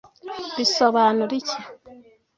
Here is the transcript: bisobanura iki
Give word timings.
bisobanura 0.57 1.33
iki 1.41 1.59